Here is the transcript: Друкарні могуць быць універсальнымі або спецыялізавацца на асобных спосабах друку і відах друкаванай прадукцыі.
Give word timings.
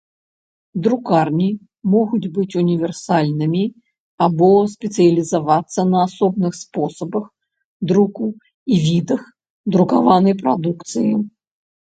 Друкарні 0.85 1.47
могуць 1.95 2.29
быць 2.37 2.53
універсальнымі 2.61 3.59
або 4.27 4.47
спецыялізавацца 4.73 5.85
на 5.91 5.99
асобных 6.07 6.57
спосабах 6.63 7.25
друку 7.91 8.25
і 8.77 8.79
відах 8.87 9.21
друкаванай 9.77 10.35
прадукцыі. 10.41 11.13